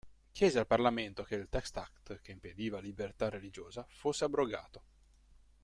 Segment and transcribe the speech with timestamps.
[0.31, 4.83] Chiese al Parlamento che il "Test Act" che impediva libertà religiosa, fosse abrogato.